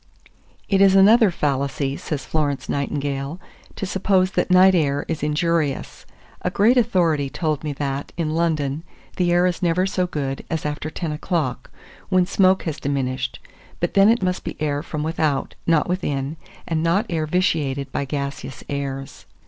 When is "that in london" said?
7.73-8.81